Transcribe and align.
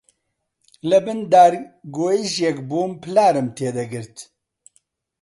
لەبن 0.89 1.19
دارەگێوژێک 1.31 2.57
بووم، 2.69 2.91
پلارم 3.03 3.47
تێ 3.57 3.69
دەگرت 3.77 4.15